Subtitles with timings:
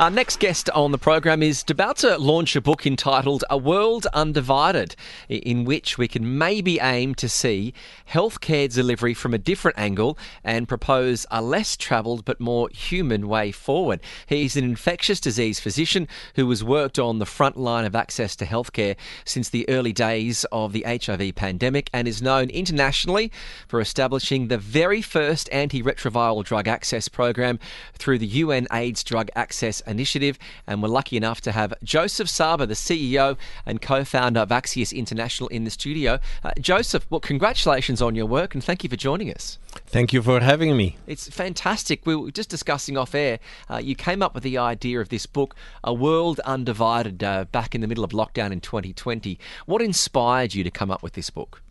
[0.00, 4.06] Our next guest on the program is about to launch a book entitled A World
[4.14, 4.96] Undivided,
[5.28, 7.74] in which we can maybe aim to see
[8.08, 13.52] healthcare delivery from a different angle and propose a less travelled but more human way
[13.52, 14.00] forward.
[14.26, 18.46] He's an infectious disease physician who has worked on the front line of access to
[18.46, 18.96] healthcare
[19.26, 23.30] since the early days of the HIV pandemic and is known internationally
[23.68, 27.58] for establishing the very first antiretroviral drug access program
[27.92, 30.38] through the UN AIDS Drug Access Initiative.
[30.66, 33.36] And we're lucky enough to have Joseph Saba, the CEO
[33.66, 36.18] and co founder of Axios International, in the studio.
[36.44, 39.58] Uh, Joseph, well, congratulations on your work and thank you for joining us.
[39.86, 40.96] Thank you for having me.
[41.06, 42.06] It's fantastic.
[42.06, 43.38] We were just discussing off air.
[43.68, 47.74] Uh, you came up with the idea of this book, A World Undivided, uh, back
[47.74, 49.38] in the middle of lockdown in 2020.
[49.66, 51.62] What inspired you to come up with this book?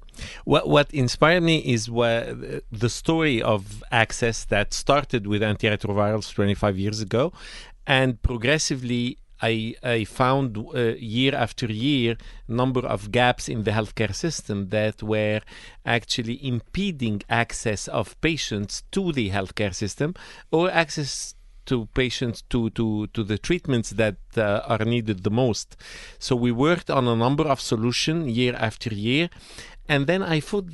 [0.44, 6.78] What, what inspired me is where the story of access that started with antiretrovirals 25
[6.78, 7.31] years ago
[7.89, 12.17] and progressively I, I found uh, year after year
[12.47, 15.41] number of gaps in the healthcare system that were
[15.85, 20.13] actually impeding access of patients to the healthcare system
[20.51, 21.35] or access
[21.66, 25.77] to patients to, to, to the treatments that uh, are needed the most.
[26.19, 29.29] So we worked on a number of solutions year after year.
[29.88, 30.67] And then I thought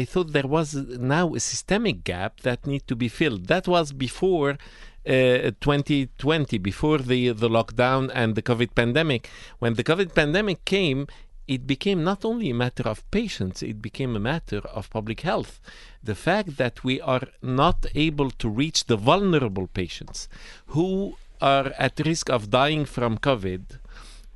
[0.00, 3.48] I thought there was now a systemic gap that need to be filled.
[3.48, 4.56] That was before
[5.04, 9.28] 2020 before the the lockdown and the COVID pandemic.
[9.58, 11.06] When the COVID pandemic came,
[11.48, 15.60] it became not only a matter of patients, it became a matter of public health.
[16.02, 20.28] The fact that we are not able to reach the vulnerable patients
[20.68, 23.62] who are at risk of dying from COVID,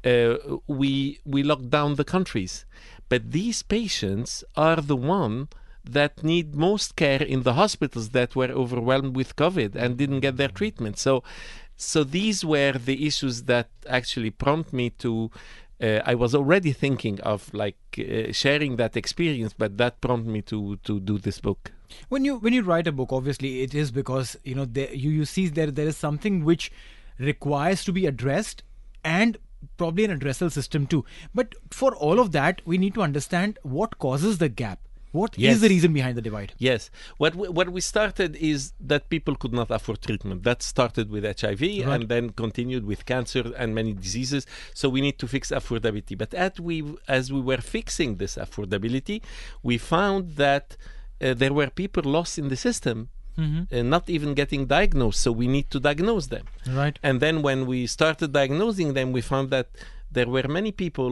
[0.05, 2.65] uh, we we lock down the countries.
[3.09, 5.49] But these patients are the one
[5.93, 10.37] that need most care in the hospitals that were overwhelmed with COVID and didn't get
[10.37, 10.99] their treatment.
[10.99, 11.23] So,
[11.77, 15.31] so these were the issues that actually prompt me to.
[15.79, 20.41] Uh, I was already thinking of like uh, sharing that experience, but that prompted me
[20.43, 21.73] to to do this book.
[22.09, 25.11] When you when you write a book, obviously it is because you know there, you
[25.11, 26.73] you see that there is something which
[27.19, 28.63] requires to be addressed
[29.05, 29.37] and
[29.77, 31.05] probably an addressal system too.
[31.35, 34.81] But for all of that, we need to understand what causes the gap
[35.21, 35.57] What is Yes.
[35.65, 36.51] the reason behind the divide?
[36.71, 36.83] Yes.
[37.23, 38.59] What we, what we started is
[38.93, 40.39] that people could not afford treatment.
[40.49, 44.43] That started with HIV and then continued with cancer and many diseases.
[44.81, 46.15] So we need to fix affordability.
[46.23, 46.77] But as we
[47.19, 49.17] as we were fixing this affordability,
[49.69, 52.99] we found that uh, there were people lost in the system.
[53.39, 56.47] Uh, not even getting diagnosed, so we need to diagnose them.
[56.83, 56.97] Right.
[57.07, 59.67] And then when we started diagnosing them, we found that
[60.17, 61.11] there were many people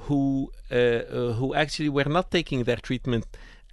[0.00, 3.24] who uh, uh, who actually were not taking their treatment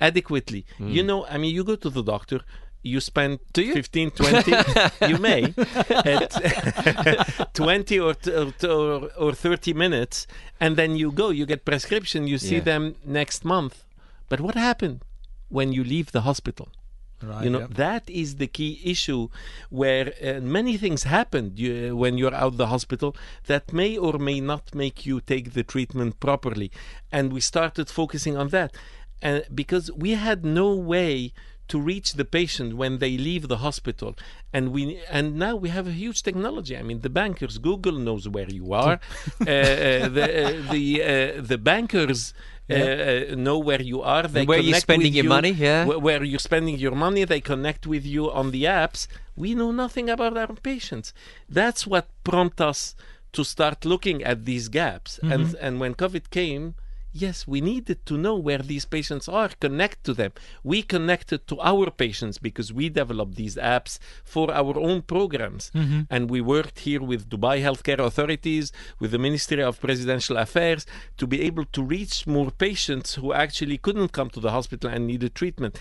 [0.02, 0.66] adequately.
[0.80, 2.42] You know, I mean, you go to the doctor.
[2.86, 3.74] You spend Do you?
[3.74, 4.52] 15, 20,
[5.08, 5.54] you may,
[5.90, 10.28] at 20 or, t- or, t- or, or 30 minutes,
[10.60, 12.64] and then you go, you get prescription, you see Yeah.
[12.64, 13.86] them next month.
[14.28, 15.06] But what happened
[15.48, 16.68] when you leave the hospital?
[17.26, 17.44] Right.
[17.44, 17.68] you know yeah.
[17.86, 19.30] that is the key issue
[19.70, 23.16] where uh, many things happened you, when you're out the hospital
[23.48, 26.70] that may or may not make you take the treatment properly
[27.12, 28.76] and we started focusing on that
[29.22, 31.34] and because we had no way
[31.70, 34.16] to reach the patient when they leave the hospital
[34.52, 38.28] and we and now we have a huge technology i mean the bankers google knows
[38.28, 39.00] where you are
[39.42, 42.34] uh, uh, the uh, the uh, the bankers
[42.70, 45.86] uh, uh, know where you are they where you're spending your you, money, yeah.
[45.86, 47.26] wh- where you're spending your money.
[47.26, 49.08] They connect with you on the apps.
[49.36, 51.14] We know nothing about our patients.
[51.50, 52.96] That's what prompted us
[53.34, 55.20] to start looking at these gaps.
[55.24, 56.76] And and when COVID came,
[57.14, 60.34] yes, we needed to know where these patients are, connect to them.
[60.64, 65.72] We connected to our patients because we developed these apps for our own programs.
[65.76, 66.02] Mm-hmm.
[66.10, 70.86] And we worked here with Dubai Healthcare Authorities, with the Ministry of Presidential Affairs,
[71.18, 75.08] to be able to reach more patients who actually couldn't come to the hospital and
[75.08, 75.80] needed treatment.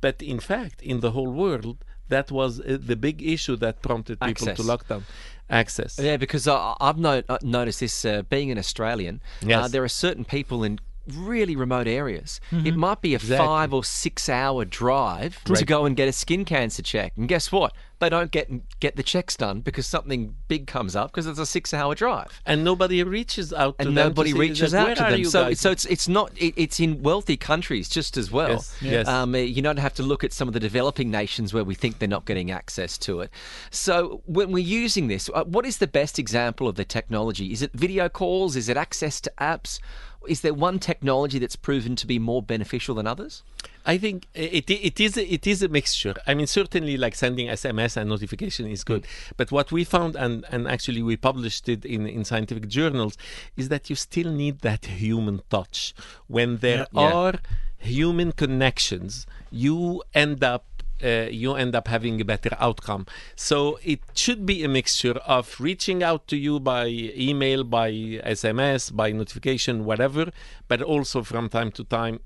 [0.00, 4.20] But in fact, in the whole world, that was uh, the big issue that prompted
[4.20, 4.56] people Access.
[4.56, 5.04] to lock down
[5.48, 5.98] access.
[5.98, 9.20] Yeah, because I, I've no, uh, noticed this uh, being an Australian.
[9.48, 10.80] Uh, there are certain people in
[11.14, 12.40] really remote areas.
[12.50, 13.46] It might be a Exactly.
[13.46, 17.12] five or six hour drive to go and get a skin cancer check.
[17.16, 17.72] And guess what?
[17.98, 18.50] They don't get
[18.80, 22.40] get the checks done because something big comes up because it's a six hour drive.
[22.44, 25.24] and nobody reaches out to And them nobody say reaches that, out to them.
[25.24, 28.50] So, guys?" so it's it's not it, it's in wealthy countries just as well.
[28.50, 29.08] Yes, yes.
[29.08, 31.98] Um, you don't have to look at some of the developing nations where we think
[31.98, 33.30] they're not getting access to it.
[33.70, 37.52] So when we're using this, uh, what is the best example of the technology?
[37.52, 38.56] Is it video calls?
[38.56, 39.80] Is it access to apps?
[40.28, 43.42] Is there one technology that's proven to be more beneficial than others?
[43.86, 46.14] I think it it is a- it is a mixture.
[46.26, 49.06] I mean, certainly like sending SMS and notification is good,
[49.36, 53.14] but what we found and and actually we published it in in scientific journals
[53.56, 55.94] is that you still need that human touch
[56.36, 57.12] when there Yeah.
[57.18, 57.34] are
[57.78, 59.26] human connections.
[59.50, 60.64] You end up.
[61.04, 63.04] Uh, you end up having a better outcome.
[63.34, 66.86] So it should be a mixture of reaching out to you by
[67.28, 67.90] email, by
[68.38, 70.24] SMS, by notification, whatever,
[70.68, 72.20] but also from time to time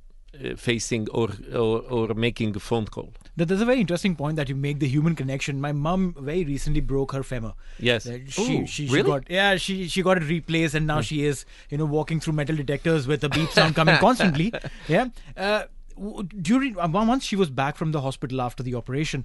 [0.57, 3.13] facing or, or or making a phone call.
[3.37, 5.61] That- There's a very interesting point that you make the human connection.
[5.61, 7.53] My mum very recently broke her femur.
[7.79, 8.07] Yes.
[8.07, 9.11] Uh, She, Ooh, she, she really?
[9.11, 12.35] got yeah she she got it replaced and now she is you know walking through
[12.35, 14.53] metal detectors with a beep sound coming constantly.
[14.89, 15.09] Yeah.
[15.37, 15.65] Uh,
[16.41, 19.25] during uh, once she was back from the hospital after the operation,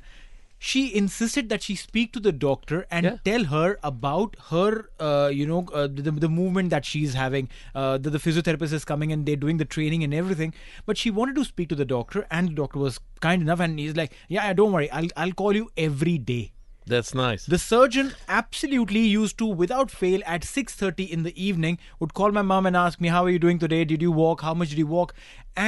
[0.67, 3.17] she insisted that she speak to the doctor and Yeah.
[3.29, 4.69] tell her about her
[5.07, 7.49] uh, you know uh, the, the movement that she's having.
[7.75, 10.53] Uh, the, the physiotherapist is coming and they're doing the training and everything.
[10.87, 13.79] But she wanted to speak to the doctor and the doctor was kind enough and
[13.85, 16.43] he's like, yeah, don't worry, I'll I'll call you every day.
[16.93, 17.45] That's nice.
[17.51, 18.09] The surgeon
[18.39, 22.77] absolutely used to, without fail, at 6:30 in the evening, would call my mom and
[22.81, 23.79] ask me, "How are you doing today?
[23.93, 24.43] Did you walk?
[24.49, 25.15] How much did you walk?"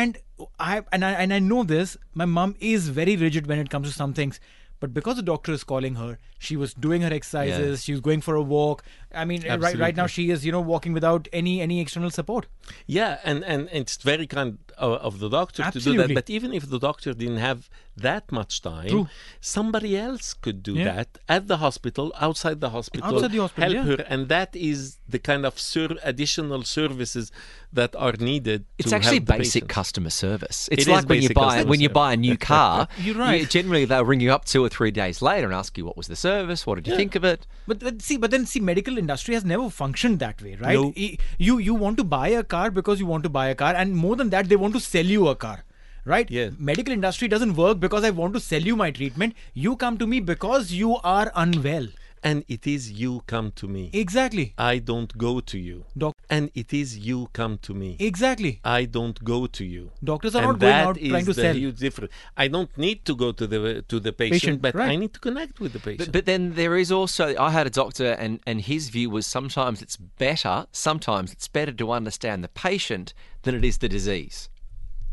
[0.01, 0.19] And
[0.59, 1.97] I and I and I know this.
[2.23, 4.39] My mom is very rigid when it comes to some things.
[4.79, 7.83] But because the doctor is calling her, she was doing her exercises.
[7.83, 8.83] She was going for a walk.
[9.13, 12.47] I mean, right, right now she is, you know, walking without any any external support.
[12.85, 16.13] Yeah, and, and it's very kind of, of the doctor to do that.
[16.13, 19.07] But even if the doctor didn't have that much time, True.
[19.41, 20.85] somebody else could do Yeah.
[20.95, 23.95] that at the hospital, outside the hospital, Outside the hospital, help yeah.
[23.97, 27.31] her, and that is the kind of sur- additional services
[27.73, 28.65] that are needed.
[28.77, 29.73] It's to actually help the basic patients.
[29.73, 30.69] customer service.
[30.71, 31.93] It's It is like when you basic buy customer when you service.
[32.03, 32.87] buy a new car.
[32.99, 33.41] You're right.
[33.41, 35.97] you- generally, they'll ring you up two or three days later and ask you what
[35.97, 37.45] was the service, what did you think of it.
[37.67, 40.73] But, but see, but then see, medical industry has never functioned that way, right?
[40.75, 40.93] No.
[40.95, 43.73] Y- You you want to buy a car because you want to buy a car,
[43.75, 45.63] and more than that, they want to sell you a car,
[46.07, 46.29] right?
[46.31, 46.53] Yes.
[46.57, 49.33] Medical industry doesn't work because I want to sell you my treatment.
[49.53, 51.87] You come to me because you are unwell.
[52.23, 53.91] And it is you come to me.
[53.93, 54.53] Exactly.
[54.57, 55.85] I don't go to you.
[55.95, 57.95] Doc- And it is you come to me.
[57.99, 58.59] Exactly.
[58.63, 59.91] I don't go to you.
[60.03, 61.53] Doctors are and not going that out is trying to the sell.
[61.55, 62.11] huge difference.
[62.35, 63.61] I don't need to go to the
[63.91, 64.89] to the patient, Patient, but right.
[64.89, 65.99] I need to connect with the patient.
[65.99, 69.25] But, but then there is also, I had a doctor, and, and his view was
[69.27, 69.95] sometimes it's
[70.25, 74.49] better, sometimes it's better to understand the patient than it is the disease.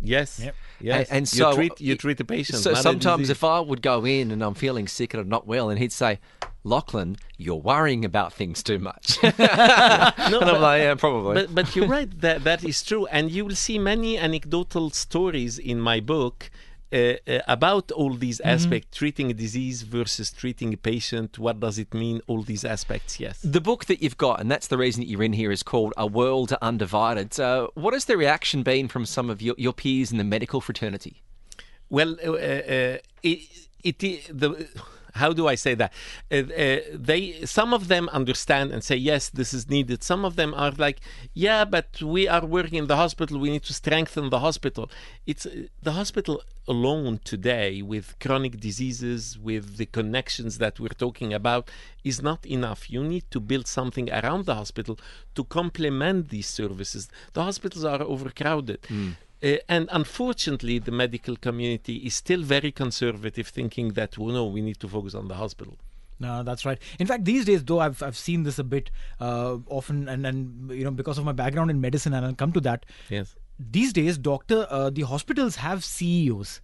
[0.05, 0.41] Yes.
[0.41, 0.55] Yep.
[0.81, 1.09] Yes.
[1.09, 2.59] And, and you so treat you treat the patient.
[2.59, 5.71] So sometimes if I would go in and I'm feeling sick and I'm not well,
[5.71, 6.21] and he'd say,
[6.63, 11.55] "Lachlan, you're worrying about things too much." no, and I'm but- like, "Yeah, probably." But,
[11.55, 12.11] but you're right.
[12.21, 16.51] That that is true, and you will see many anecdotal stories in my book.
[16.93, 18.55] Uh, uh, about all these Mm-hmm.
[18.55, 21.39] aspects, treating a disease versus treating a patient.
[21.39, 22.21] What does it mean?
[22.29, 23.41] All these aspects, yes.
[23.43, 25.93] The book that you've got, and that's the reason that you're in here, is called
[25.97, 27.41] A World Undivided.
[27.41, 30.61] Uh, what has the reaction been from some of your, your peers in the medical
[30.61, 31.23] fraternity?
[31.91, 33.41] Well, uh, uh, it,
[33.83, 34.69] it the
[35.15, 35.93] how do I say that?
[36.31, 40.03] Uh, uh, they some of them understand and say yes, this is needed.
[40.03, 41.01] Some of them are like,
[41.33, 43.39] yeah, but we are working in the hospital.
[43.39, 44.91] We need to strengthen the hospital.
[45.27, 45.47] It's
[45.83, 51.71] the hospital alone today with chronic diseases, with the connections that we're talking about,
[52.03, 52.91] is not enough.
[52.91, 54.99] You need to build something around the hospital
[55.35, 57.09] to complement these services.
[57.35, 58.81] The hospitals are overcrowded.
[59.45, 64.63] Uh, and unfortunately, the medical community is still very conservative, thinking that, well, no, we
[64.63, 65.77] need to focus on the hospital.
[66.19, 66.79] No, that's right.
[66.99, 70.71] In fact, these days, though, I've I've seen this a bit uh, often, and and
[70.71, 72.87] you know because of my background in medicine, and I'll come to that.
[73.11, 73.35] Yes.
[73.59, 76.61] These days, doctor, uh, the hospitals have CEOs.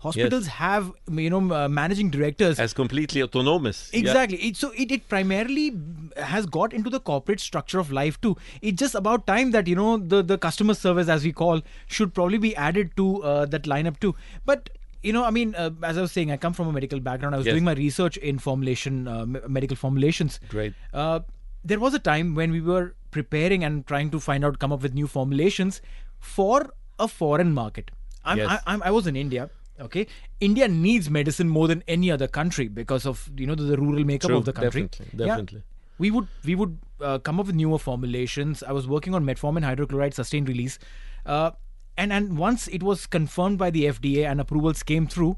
[0.00, 2.60] Hospitals have you know uh, managing directors.
[2.60, 3.90] As completely autonomous.
[3.92, 4.00] Yeah.
[4.00, 4.38] Exactly.
[4.38, 5.72] It, so it, it primarily
[6.16, 8.36] has got into the corporate structure of life too.
[8.62, 12.14] It's just about time that you know the the customer service, as we call, should
[12.14, 14.14] probably be added to uh, that lineup too.
[14.46, 14.70] But
[15.02, 17.34] you know, I mean, uh, as I was saying, I come from a medical background.
[17.34, 17.54] I was Yes.
[17.54, 20.38] doing my research in formulation, uh, me- medical formulations.
[20.48, 20.74] Great.
[20.92, 21.20] Uh,
[21.64, 24.82] there was a time when we were preparing and trying to find out, come up
[24.82, 25.80] with new formulations
[26.18, 27.90] for a foreign market.
[28.24, 28.48] I'm, Yes.
[28.50, 29.50] I, I'm, I was in India.
[29.80, 30.06] Okay,
[30.40, 34.04] India needs medicine more than any other country because of you know the, the rural
[34.04, 34.82] makeup True, of the country.
[34.82, 35.26] definitely, Yeah.
[35.26, 35.62] definitely.
[35.98, 38.62] We would we would uh, come up with newer formulations.
[38.62, 40.78] I was working on metformin hydrochloride sustained release,
[41.26, 41.52] uh,
[41.96, 45.36] and and once it was confirmed by the FDA and approvals came through,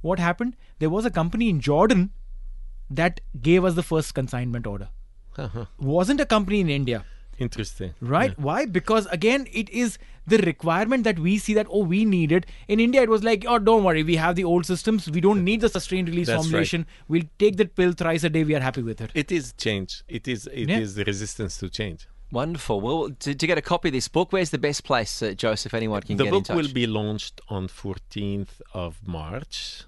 [0.00, 0.56] what happened?
[0.80, 2.10] There was a company in Jordan
[2.90, 4.88] that gave us the first consignment order.
[5.38, 5.64] Uh-huh.
[5.78, 7.04] Wasn't a company in India,
[7.38, 7.94] Interesting.
[8.00, 8.38] right?
[8.38, 8.66] Why?
[8.66, 12.46] Because again, it is the requirement that we see that oh we need it.
[12.68, 15.10] In India, it was like oh don't worry, we have the old systems.
[15.10, 16.42] We don't need the sustained release That's right.
[16.44, 16.86] formulation.
[17.08, 18.44] We'll take that pill thrice a day.
[18.44, 19.10] We are happy with it.
[19.14, 20.02] It is change.
[20.08, 20.78] It is it Yeah.
[20.78, 22.06] is the resistance to change.
[22.30, 22.80] Wonderful.
[22.80, 25.74] Well, to, to get a copy of this book, where's the best place, uh, Joseph?
[25.74, 26.56] Anyone can the get book in touch.
[26.56, 29.82] will be launched on 14th of March,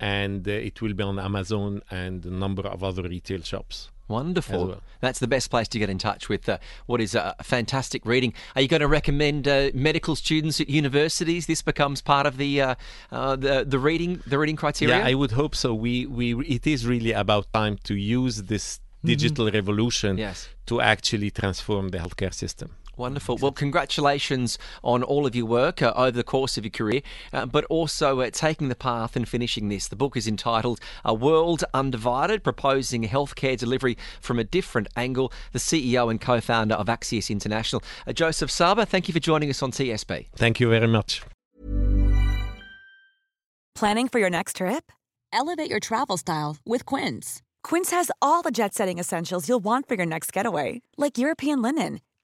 [0.00, 3.90] and uh, it will be on Amazon and a number of other retail shops.
[4.14, 4.66] Wonderful.
[4.68, 4.82] well.
[5.04, 6.56] That's the best place to get in touch with uh,
[6.90, 8.32] what is a fantastic reading.
[8.54, 11.42] Are you going to recommend uh, medical students at universities?
[11.52, 12.74] This becomes part of the uh,
[13.12, 14.96] uh, the the reading the reading criteria.
[14.98, 15.68] Yeah, I would hope so.
[15.86, 16.26] We we
[16.58, 18.64] it is really about time to use this
[19.12, 20.38] digital revolution Yes.
[20.70, 22.68] to actually transform the healthcare system.
[22.96, 23.38] Wonderful.
[23.38, 27.46] Well, congratulations on all of your work uh, over the course of your career, uh,
[27.46, 29.88] but also uh, taking the path and finishing this.
[29.88, 35.32] The book is entitled A World Undivided Proposing Healthcare Delivery from a Different Angle.
[35.52, 39.50] The CEO and co founder of Axios International, uh, Joseph Saba, thank you for joining
[39.50, 40.26] us on TSB.
[40.36, 41.22] Thank you very much.
[43.74, 44.92] Planning for your next trip?
[45.32, 47.42] Elevate your travel style with Quince.
[47.64, 51.60] Quince has all the jet setting essentials you'll want for your next getaway, like European
[51.60, 52.00] linen,